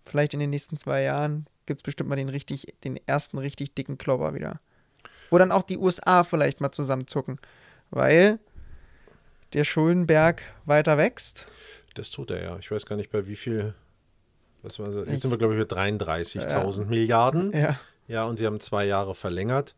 [0.04, 3.74] Vielleicht in den nächsten zwei Jahren gibt es bestimmt mal den richtig, den ersten richtig
[3.74, 4.60] dicken Klopper wieder.
[5.30, 7.38] Wo dann auch die USA vielleicht mal zusammenzucken.
[7.90, 8.38] Weil
[9.52, 11.46] der Schuldenberg weiter wächst.
[11.94, 12.58] das tut er ja.
[12.58, 13.74] Ich weiß gar nicht, bei wie viel.
[14.62, 17.52] Was war Jetzt sind wir, glaube ich, bei 33.000 Milliarden.
[17.52, 17.78] Ja.
[18.08, 19.74] Ja, und sie haben zwei Jahre verlängert.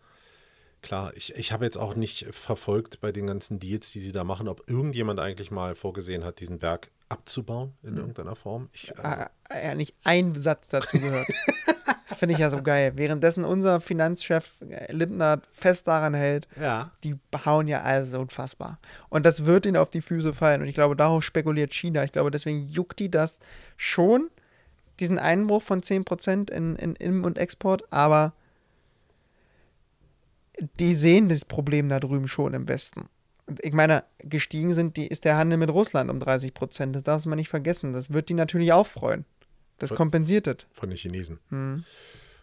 [0.83, 4.23] Klar, ich, ich habe jetzt auch nicht verfolgt bei den ganzen Deals, die sie da
[4.25, 7.97] machen, ob irgendjemand eigentlich mal vorgesehen hat, diesen Berg abzubauen in Hm.
[7.99, 8.69] irgendeiner Form.
[8.73, 11.27] Ich, äh, Ah, Ja, nicht ein Satz dazu gehört.
[12.17, 12.93] Finde ich ja so geil.
[12.97, 16.91] Währenddessen unser Finanzchef äh, Lindner fest daran hält, ja.
[17.05, 18.79] die hauen ja alles unfassbar.
[19.09, 20.63] Und das wird ihnen auf die Füße fallen.
[20.63, 22.03] Und ich glaube, darauf spekuliert China.
[22.05, 23.41] Ich glaube, deswegen juckt die das
[23.77, 24.31] schon,
[25.01, 28.33] diesen Einbruch von 10% in, in Im- und Export, aber
[30.79, 33.09] die sehen das Problem da drüben schon im Westen.
[33.63, 36.95] Ich meine, gestiegen sind die, ist der Handel mit Russland um 30 Prozent.
[36.95, 37.93] Das darf man nicht vergessen.
[37.93, 39.25] Das wird die natürlich auch freuen.
[39.79, 40.67] Das kompensiert es.
[40.73, 41.39] Von den Chinesen.
[41.51, 41.85] Hm.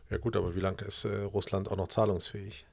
[0.09, 2.65] Ja gut, aber wie lange ist äh, Russland auch noch zahlungsfähig?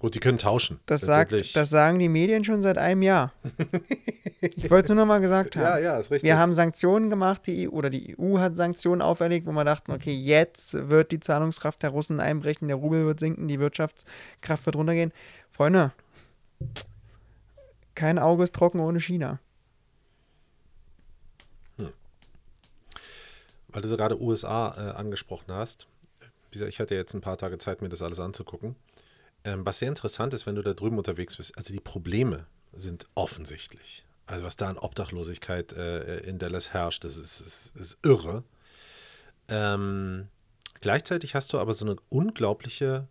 [0.00, 0.80] Gut, die können tauschen.
[0.86, 3.32] Das, sagt, das sagen die Medien schon seit einem Jahr.
[4.42, 5.64] Ich wollte es nur noch mal gesagt haben.
[5.64, 6.26] ja, ja, ist richtig.
[6.26, 9.92] Wir haben Sanktionen gemacht, die EU, oder die EU hat Sanktionen auferlegt, wo wir dachten,
[9.92, 14.76] okay, jetzt wird die Zahlungskraft der Russen einbrechen, der Rubel wird sinken, die Wirtschaftskraft wird
[14.76, 15.12] runtergehen.
[15.50, 15.92] Freunde,
[17.94, 19.40] kein Auge ist trocken ohne China.
[23.68, 25.86] Weil du so gerade USA äh, angesprochen hast.
[26.50, 28.74] Ich hatte jetzt ein paar Tage Zeit, mir das alles anzugucken.
[29.44, 33.06] Ähm, was sehr interessant ist, wenn du da drüben unterwegs bist, also die Probleme sind
[33.14, 34.04] offensichtlich.
[34.26, 38.44] Also was da an Obdachlosigkeit äh, in Dallas herrscht, das ist, ist, ist irre.
[39.48, 40.28] Ähm,
[40.80, 43.08] gleichzeitig hast du aber so eine unglaubliche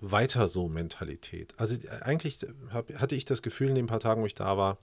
[0.00, 1.54] weiter so Mentalität.
[1.56, 2.38] Also äh, eigentlich
[2.72, 4.78] hab, hatte ich das Gefühl in den paar Tagen, wo ich da war,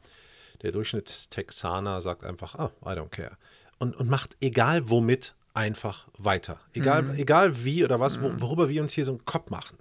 [0.61, 3.37] der Durchschnittstexaner sagt einfach, ah, I don't care.
[3.77, 6.59] Und, und macht egal womit einfach weiter.
[6.73, 9.77] Egal, egal wie oder was, wo, worüber wir uns hier so einen Kopf machen.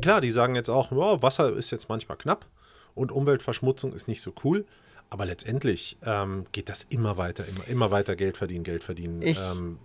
[0.00, 2.46] Klar, die sagen jetzt auch, ja, Wasser ist jetzt manchmal knapp
[2.94, 4.64] und Umweltverschmutzung ist nicht so cool.
[5.10, 9.20] Aber letztendlich ähm, geht das immer weiter, immer, immer weiter Geld verdienen, Geld verdienen.
[9.22, 9.78] Ich- ähm,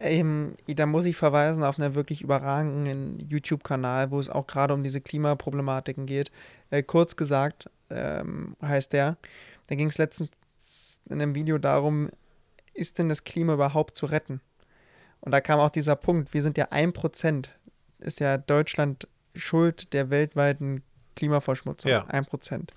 [0.00, 4.82] Ähm, da muss ich verweisen auf einen wirklich überragenden YouTube-Kanal, wo es auch gerade um
[4.82, 6.30] diese Klimaproblematiken geht.
[6.70, 9.16] Äh, kurz gesagt ähm, heißt der,
[9.68, 10.28] da ging es letztens
[11.08, 12.10] in einem Video darum,
[12.74, 14.40] ist denn das Klima überhaupt zu retten?
[15.20, 17.50] Und da kam auch dieser Punkt, wir sind ja ein Prozent,
[18.04, 20.82] ist ja Deutschland schuld der weltweiten
[21.16, 21.90] Klimaverschmutzung.
[21.90, 22.04] Ja.
[22.06, 22.72] Ein Prozent.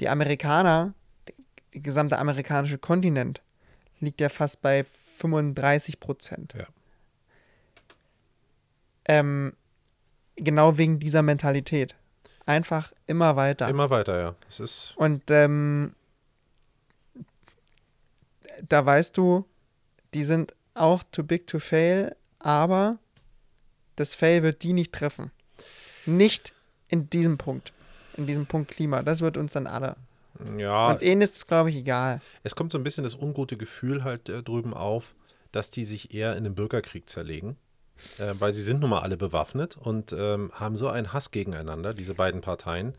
[0.00, 0.94] Die Amerikaner,
[1.26, 3.42] der gesamte amerikanische Kontinent,
[4.00, 6.54] liegt ja fast bei 35 Prozent.
[6.56, 6.66] Ja.
[9.06, 9.54] Ähm,
[10.36, 11.94] genau wegen dieser Mentalität.
[12.44, 13.68] Einfach immer weiter.
[13.68, 14.34] Immer weiter, ja.
[14.48, 15.94] Es ist, Und ähm,
[18.68, 19.44] da weißt du,
[20.14, 22.98] die sind auch too big to fail, aber
[23.96, 25.30] das Fail wird die nicht treffen.
[26.04, 26.52] Nicht
[26.88, 27.72] in diesem Punkt.
[28.16, 29.02] In diesem Punkt Klima.
[29.02, 29.96] Das wird uns dann alle.
[30.56, 32.20] ja, Und ihnen ist es, glaube ich, egal.
[32.44, 35.14] es kommt so ein bisschen das ungute Gefühl halt äh, drüben auf,
[35.52, 37.56] dass die sich eher in den Bürgerkrieg zerlegen.
[38.18, 41.90] Äh, weil sie sind nun mal alle bewaffnet und ähm, haben so einen Hass gegeneinander,
[41.90, 42.94] diese beiden Parteien.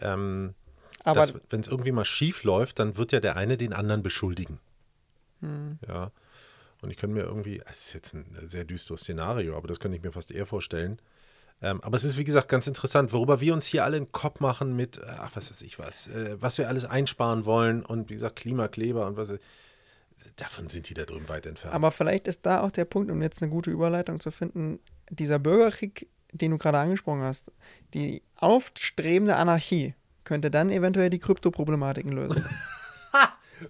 [0.00, 0.54] Ähm,
[1.04, 4.60] Aber wenn es irgendwie mal schief läuft, dann wird ja der eine den anderen beschuldigen.
[5.40, 5.78] Hm.
[5.88, 6.12] Ja.
[6.82, 9.96] Und ich könnte mir irgendwie, es ist jetzt ein sehr düsteres Szenario, aber das könnte
[9.96, 11.00] ich mir fast eher vorstellen.
[11.62, 14.40] Ähm, aber es ist, wie gesagt, ganz interessant, worüber wir uns hier alle einen Kopf
[14.40, 18.10] machen mit, äh, ach, was weiß ich was, äh, was wir alles einsparen wollen und
[18.10, 19.32] wie gesagt, Klimakleber und was.
[20.36, 21.74] Davon sind die da drüben weit entfernt.
[21.74, 24.78] Aber vielleicht ist da auch der Punkt, um jetzt eine gute Überleitung zu finden,
[25.10, 27.50] dieser Bürgerkrieg, den du gerade angesprochen hast,
[27.92, 32.44] die aufstrebende Anarchie könnte dann eventuell die Kryptoproblematiken lösen.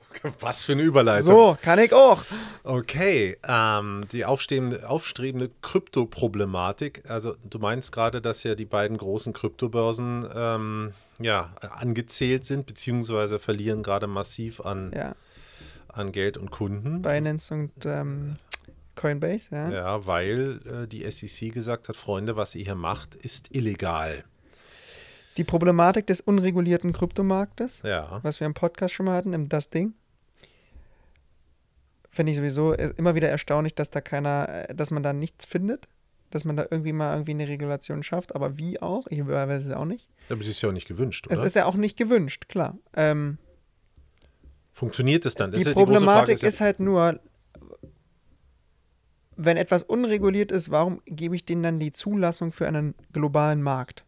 [0.40, 1.22] was für eine Überleitung.
[1.22, 2.22] so, kann ich auch.
[2.64, 7.02] Okay, ähm, die aufstrebende, aufstrebende Kryptoproblematik.
[7.08, 13.38] Also du meinst gerade, dass ja die beiden großen Kryptobörsen ähm, ja, angezählt sind, beziehungsweise
[13.38, 15.14] verlieren gerade massiv an, Ja,
[15.88, 17.02] an Geld und Kunden.
[17.02, 18.36] Binance und ähm,
[18.94, 19.70] Coinbase, ja.
[19.70, 24.24] Ja, weil äh, die SEC gesagt hat, Freunde, was ihr hier macht, ist illegal.
[25.36, 28.20] Die Problematik des unregulierten Kryptomarktes, Ja.
[28.22, 29.94] was wir im Podcast schon mal hatten, im Das Ding.
[32.10, 35.46] Finde ich sowieso äh, immer wieder erstaunlich, dass da keiner, äh, dass man da nichts
[35.46, 35.88] findet,
[36.30, 39.70] dass man da irgendwie mal irgendwie eine Regulation schafft, aber wie auch, ich weiß es
[39.70, 40.06] auch nicht.
[40.28, 41.46] Aber es ist ja auch nicht gewünscht, Es oder?
[41.46, 42.76] ist ja auch nicht gewünscht, klar.
[42.94, 43.38] Ähm,
[44.74, 45.50] Funktioniert es dann?
[45.52, 47.18] Das die ist Problematik ja- ist halt nur,
[49.36, 54.04] wenn etwas unreguliert ist, warum gebe ich denen dann die Zulassung für einen globalen Markt?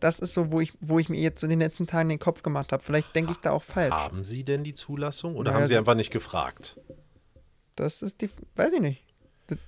[0.00, 2.18] Das ist so, wo ich, wo ich mir jetzt so in den letzten Tagen den
[2.18, 2.82] Kopf gemacht habe.
[2.82, 3.92] Vielleicht denke ich da auch falsch.
[3.94, 6.78] Haben sie denn die Zulassung oder Naja, haben sie so- einfach nicht gefragt?
[7.76, 9.04] Das ist die, weiß ich nicht.
[9.48, 9.58] Das,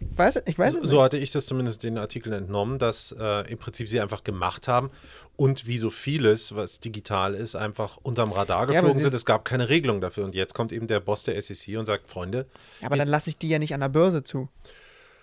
[0.00, 1.04] weiß, ich weiß es so nicht.
[1.04, 4.90] hatte ich das zumindest den Artikeln entnommen, dass äh, im Prinzip sie einfach gemacht haben
[5.36, 9.14] und wie so vieles, was digital ist, einfach unterm Radar Ja, geflogen sie- sind.
[9.14, 10.24] Es gab keine Regelung dafür.
[10.24, 12.46] Und jetzt kommt eben der Boss der SEC und sagt, Freunde,
[12.82, 14.48] Aber dann lasse ich die ja nicht an der Börse zu.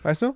[0.03, 0.35] Weißt du?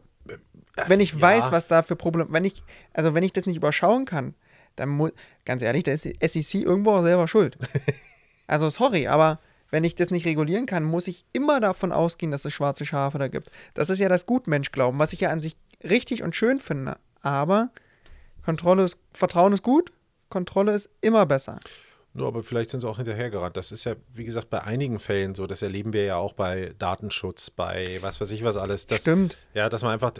[0.87, 1.21] Wenn ich ja.
[1.21, 2.63] weiß, was da für Probleme, wenn ich,
[2.93, 4.33] also wenn ich das nicht überschauen kann,
[4.75, 5.11] dann muss,
[5.45, 7.57] ganz ehrlich, da ist die SEC irgendwo auch selber schuld.
[8.47, 9.39] also sorry, aber
[9.71, 13.19] wenn ich das nicht regulieren kann, muss ich immer davon ausgehen, dass es schwarze Schafe
[13.19, 13.51] da gibt.
[13.73, 16.97] Das ist ja das Gutmenschglauben, was ich ja an sich richtig und schön finde.
[17.21, 17.69] Aber
[18.43, 19.91] Kontrolle ist, Vertrauen ist gut,
[20.29, 21.59] Kontrolle ist immer besser.
[22.13, 23.55] Nur, aber vielleicht sind sie auch hinterhergerannt.
[23.55, 25.45] Das ist ja, wie gesagt, bei einigen Fällen so.
[25.45, 28.87] Das erleben wir ja auch bei Datenschutz, bei was weiß ich was alles.
[28.87, 29.37] Das, Stimmt.
[29.53, 30.11] Ja, dass man einfach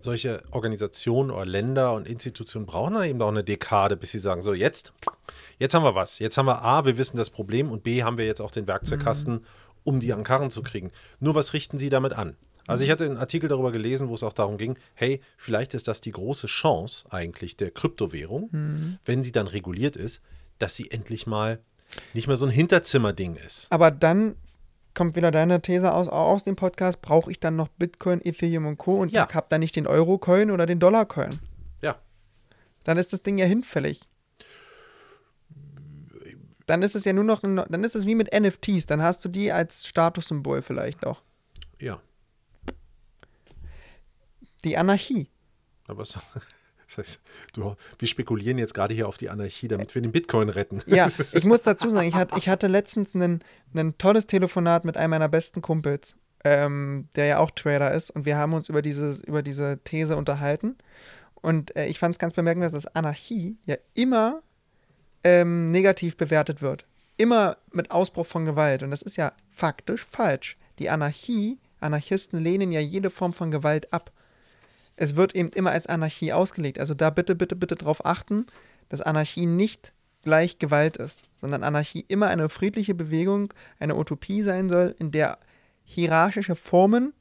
[0.00, 4.40] solche Organisationen oder Länder und Institutionen brauchen da eben auch eine Dekade, bis sie sagen,
[4.40, 4.94] so jetzt,
[5.58, 6.18] jetzt haben wir was.
[6.18, 8.66] Jetzt haben wir A, wir wissen das Problem und B, haben wir jetzt auch den
[8.66, 9.44] Werkzeugkasten,
[9.84, 10.92] um die an Karren zu kriegen.
[11.20, 12.36] Nur was richten sie damit an?
[12.66, 15.86] Also ich hatte einen Artikel darüber gelesen, wo es auch darum ging, hey, vielleicht ist
[15.86, 18.48] das die große Chance eigentlich der Kryptowährung,
[19.04, 20.22] wenn sie dann reguliert ist,
[20.58, 21.60] dass sie endlich mal
[22.12, 23.66] nicht mehr so ein Hinterzimmerding ist.
[23.70, 24.36] Aber dann
[24.94, 28.78] kommt wieder deine These aus, aus dem Podcast, brauche ich dann noch Bitcoin, Ethereum und
[28.78, 28.94] Co.
[28.96, 29.26] und Ja.
[29.28, 31.30] ich habe dann nicht den Euro-Coin oder den Dollar-Coin.
[31.82, 31.96] Ja,
[32.84, 34.00] Dann ist das Ding ja hinfällig.
[36.66, 39.22] Dann ist es ja nur noch, ein, dann ist es wie mit NFTs, dann hast
[39.24, 41.22] du die als Statussymbol vielleicht auch.
[41.80, 42.00] ja.
[44.64, 45.28] Die Anarchie.
[45.88, 46.16] Aber es,
[46.96, 47.20] das heißt,
[47.54, 50.82] du, wir spekulieren jetzt gerade hier auf die Anarchie, damit wir den Bitcoin retten.
[50.86, 53.42] Ja, ich muss dazu sagen, ich, hat, ich hatte letztens ein
[53.98, 58.36] tolles Telefonat mit einem meiner besten Kumpels, ähm, der ja auch Trader ist, und wir
[58.36, 60.76] haben uns über, dieses, über diese These unterhalten.
[61.44, 64.42] Und äh, ich fand es ganz bemerkenswert, dass Anarchie ja immer
[65.24, 66.86] ähm, negativ bewertet wird.
[67.16, 68.82] Immer mit Ausbruch von Gewalt.
[68.82, 70.56] Und das ist ja faktisch falsch.
[70.78, 74.10] Die Anarchie, Anarchisten lehnen ja jede Form von Gewalt ab.
[74.96, 76.78] Es wird eben immer als Anarchie ausgelegt.
[76.78, 78.46] Also da bitte, bitte, bitte darauf achten,
[78.88, 84.68] dass Anarchie nicht gleich Gewalt ist, sondern Anarchie immer eine friedliche Bewegung, eine Utopie sein
[84.68, 85.38] soll, in der
[85.84, 87.12] hierarchische Formen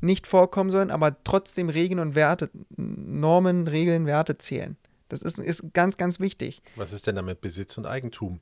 [0.00, 4.76] nicht vorkommen sollen, aber trotzdem Regeln und Werte, Normen, Regeln, Werte zählen.
[5.08, 6.62] Das ist, ist ganz, ganz wichtig.
[6.74, 8.40] Was ist denn damit Besitz und Eigentum?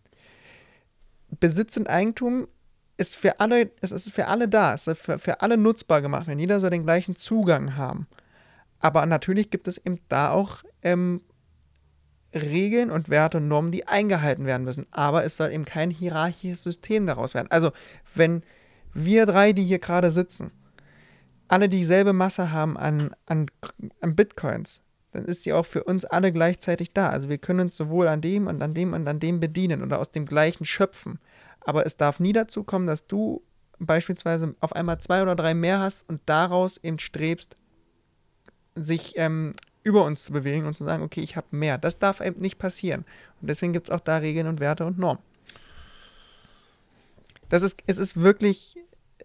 [1.40, 2.48] Besitz und Eigentum
[2.96, 6.26] ist für alle, es ist für alle da, es ist für, für alle nutzbar gemacht,
[6.26, 8.06] wenn jeder soll den gleichen Zugang haben.
[8.80, 11.22] Aber natürlich gibt es eben da auch ähm,
[12.34, 14.86] Regeln und Werte und Normen, die eingehalten werden müssen.
[14.90, 17.50] Aber es soll eben kein hierarchisches System daraus werden.
[17.50, 17.72] Also,
[18.14, 18.42] wenn
[18.92, 20.50] wir drei, die hier gerade sitzen,
[21.48, 23.46] alle dieselbe Masse haben an, an,
[24.00, 24.80] an Bitcoins,
[25.12, 27.10] dann ist sie auch für uns alle gleichzeitig da.
[27.10, 30.00] Also wir können uns sowohl an dem und an dem und an dem bedienen oder
[30.00, 31.20] aus dem gleichen schöpfen.
[31.60, 33.42] Aber es darf nie dazu kommen, dass du
[33.78, 37.56] beispielsweise auf einmal zwei oder drei mehr hast und daraus eben strebst,
[38.74, 41.78] sich ähm, über uns zu bewegen und zu sagen, okay, ich habe mehr.
[41.78, 43.04] Das darf eben nicht passieren.
[43.40, 45.22] Und deswegen gibt es auch da Regeln und Werte und Normen.
[47.48, 48.76] Das ist, es ist wirklich,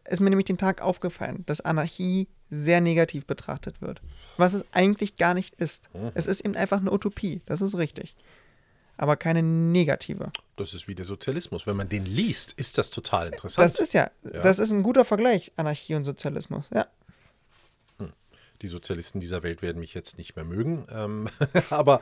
[0.07, 4.01] ist mir nämlich den Tag aufgefallen, dass Anarchie sehr negativ betrachtet wird.
[4.38, 5.93] Was es eigentlich gar nicht ist.
[5.93, 6.12] Mhm.
[6.15, 8.15] Es ist eben einfach eine Utopie, das ist richtig.
[8.97, 10.29] Aber keine negative.
[10.57, 11.65] Das ist wie der Sozialismus.
[11.65, 13.63] Wenn man den liest, ist das total interessant.
[13.63, 14.41] Das ist ja, Ja.
[14.41, 16.65] das ist ein guter Vergleich, Anarchie und Sozialismus.
[16.73, 16.85] Ja.
[18.61, 20.85] Die Sozialisten dieser Welt werden mich jetzt nicht mehr mögen.
[20.91, 21.29] Ähm,
[21.69, 22.01] aber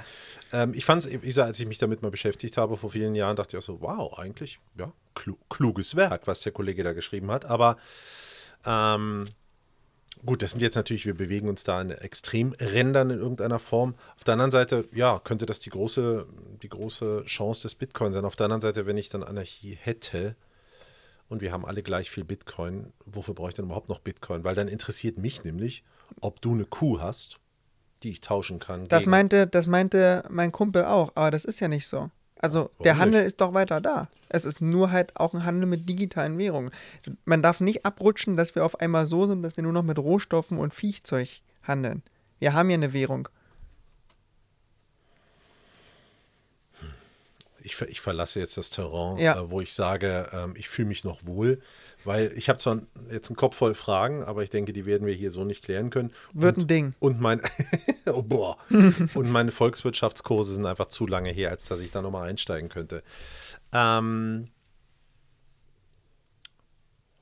[0.52, 3.56] ähm, ich fand es, als ich mich damit mal beschäftigt habe vor vielen Jahren, dachte
[3.56, 7.46] ich auch so, wow, eigentlich, ja, klu kluges Werk, was der Kollege da geschrieben hat.
[7.46, 7.78] Aber
[8.66, 9.26] ähm,
[10.26, 13.96] gut, das sind jetzt natürlich, wir bewegen uns da in Extremrändern in irgendeiner Form.
[14.16, 16.26] Auf der anderen Seite, ja, könnte das die große,
[16.64, 18.26] die große Chance des Bitcoin sein.
[18.26, 20.36] Auf der anderen Seite, wenn ich dann Anarchie hätte,
[21.30, 24.44] und wir haben alle gleich viel Bitcoin, wofür brauche ich denn überhaupt noch Bitcoin?
[24.44, 25.84] Weil dann interessiert mich nämlich,
[26.22, 27.38] ob du eine Kuh hast,
[28.04, 28.88] die ich tauschen kann.
[28.88, 32.10] Das gegen- meinte, das meinte mein Kumpel auch, aber das ist ja nicht so.
[32.40, 33.28] Also der Warum Handel nicht?
[33.28, 34.10] ist doch weiter da.
[34.30, 36.70] Es ist nur halt auch ein Handel mit digitalen Währungen.
[37.26, 39.98] Man darf nicht abrutschen, dass wir auf einmal so sind, dass wir nur noch mit
[39.98, 42.04] Rohstoffen und Viehzeug handeln.
[42.38, 43.28] Wir haben ja eine Währung.
[47.78, 49.40] Ich, ver- ich verlasse jetzt das Terrain, Ja.
[49.40, 51.62] äh, wo ich sage, ähm, ich fühle mich noch wohl,
[52.04, 55.14] weil ich habe zwar jetzt einen Kopf voll Fragen, aber ich denke, die werden wir
[55.14, 56.12] hier so nicht klären können.
[56.34, 56.94] Wird und, ein Ding.
[57.00, 57.42] Und mein,
[58.08, 58.58] oh, boah.
[58.70, 63.04] und meine Volkswirtschaftskurse sind einfach zu lange her, als dass ich da nochmal einsteigen könnte.
[63.74, 64.48] Ähm,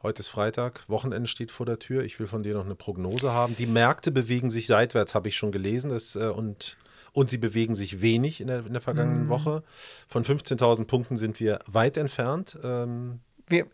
[0.04, 2.04] heute ist Freitag, Wochenende steht vor der Tür.
[2.04, 3.56] Ich will von dir noch eine Prognose haben.
[3.58, 5.90] Die Märkte bewegen sich seitwärts, habe ich schon gelesen.
[5.90, 6.78] Das, äh, und,
[7.16, 9.64] und sie bewegen sich wenig in der, in der vergangenen Woche.
[10.08, 12.60] Von 15.000 Punkten sind wir weit entfernt.
[12.62, 13.68] Ähm, Wir,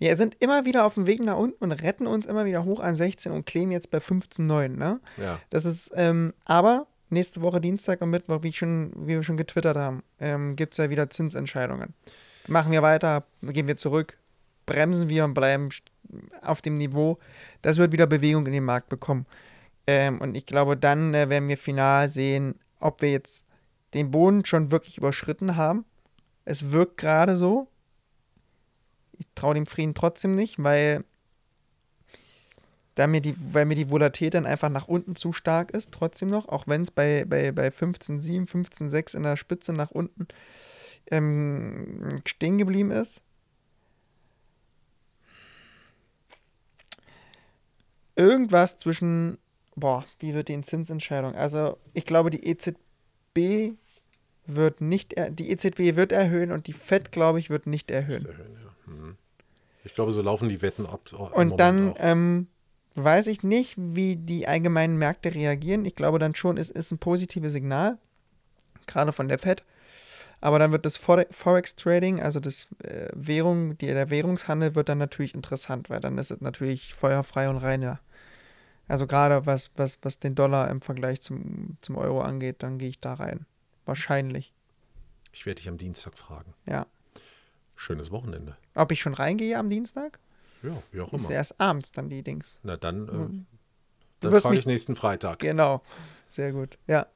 [0.00, 2.80] wir, sind immer wieder auf dem Weg nach unten und retten uns immer wieder hoch
[2.80, 4.76] an 16 und kleben jetzt bei 15,9.
[4.76, 5.00] Ne?
[5.18, 5.40] ja.
[5.50, 9.76] Das ist, ähm, aber nächste Woche Dienstag und Mittwoch, wie, schon, wie wir schon getwittert
[9.76, 11.94] haben, ähm, gibt es ja wieder Zinsentscheidungen.
[12.48, 14.18] Machen wir weiter, gehen wir zurück,
[14.66, 15.68] bremsen wir und bleiben
[16.42, 17.18] auf dem Niveau.
[17.62, 19.26] Das wird wieder Bewegung in den Markt bekommen.
[19.88, 23.46] Ähm, und ich glaube, dann äh, werden wir final sehen, ob wir jetzt
[23.94, 25.86] den Boden schon wirklich überschritten haben.
[26.44, 27.68] Es wirkt gerade so.
[29.16, 31.04] Ich traue dem Frieden trotzdem nicht, weil,
[32.96, 36.28] da mir die, weil mir die Volatilität dann einfach nach unten zu stark ist, trotzdem
[36.28, 40.28] noch, auch wenn es bei, bei, bei 15,7, 15,6 in der Spitze nach unten
[41.10, 43.22] ähm, stehen geblieben ist.
[48.16, 49.38] Irgendwas zwischen,
[49.80, 51.34] boah, wie wird die Zinsentscheidung?
[51.34, 53.76] Also, ich glaube, die EZB
[54.46, 58.24] wird nicht, die EZB wird erhöhen und die FED, glaube ich, wird nicht erhöhen.
[58.24, 58.92] erhöhen ja.
[58.92, 59.16] hm.
[59.84, 61.00] Ich glaube, so laufen die Wetten ab.
[61.32, 62.48] Und dann ähm,
[62.94, 65.84] weiß ich nicht, wie die allgemeinen Märkte reagieren.
[65.84, 67.98] Ich glaube dann schon, es ist ein positives Signal,
[68.86, 69.64] gerade von der FED.
[70.40, 75.34] Aber dann wird das Forex-Trading, also das äh, Währung, die, der Währungshandel wird dann natürlich
[75.34, 77.98] interessant, weil dann ist es natürlich feuerfrei und reiner.
[78.88, 82.88] Also gerade was, was, was den Dollar im Vergleich zum, zum Euro angeht, dann gehe
[82.88, 83.46] ich da rein.
[83.84, 84.52] Wahrscheinlich.
[85.32, 86.54] Ich werde dich am Dienstag fragen.
[86.66, 86.86] Ja.
[87.76, 88.56] Schönes Wochenende.
[88.74, 90.18] Ob ich schon reingehe am Dienstag?
[90.62, 91.22] Ja, wie auch immer.
[91.22, 92.58] Ist erst abends dann die Dings.
[92.62, 93.46] Na dann, äh, mhm.
[94.20, 95.38] das frage ich nächsten Freitag.
[95.38, 95.82] Genau.
[96.30, 96.78] Sehr gut.
[96.86, 97.06] Ja.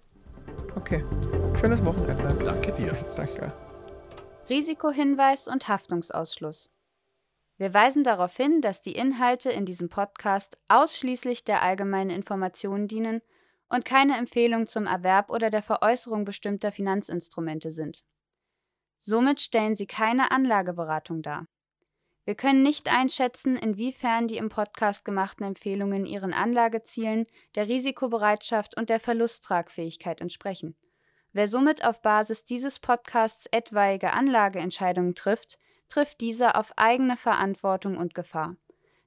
[0.76, 1.04] Okay.
[1.60, 2.44] Schönes Wochenende.
[2.44, 2.92] Danke dir.
[3.16, 3.52] Danke.
[4.48, 6.71] Risikohinweis und Haftungsausschluss.
[7.58, 13.20] Wir weisen darauf hin, dass die Inhalte in diesem Podcast ausschließlich der allgemeinen Information dienen
[13.68, 18.04] und keine Empfehlung zum Erwerb oder der Veräußerung bestimmter Finanzinstrumente sind.
[18.98, 21.46] Somit stellen sie keine Anlageberatung dar.
[22.24, 28.90] Wir können nicht einschätzen, inwiefern die im Podcast gemachten Empfehlungen ihren Anlagezielen, der Risikobereitschaft und
[28.90, 30.76] der Verlusttragfähigkeit entsprechen.
[31.32, 35.58] Wer somit auf Basis dieses Podcasts etwaige Anlageentscheidungen trifft,
[35.92, 38.56] trifft diese auf eigene Verantwortung und Gefahr.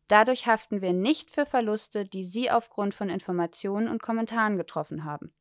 [0.07, 5.35] Dadurch haften wir nicht für Verluste, die Sie aufgrund von Informationen und Kommentaren getroffen haben